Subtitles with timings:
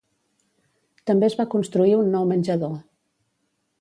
[1.11, 2.77] També es va construir un nou menjador.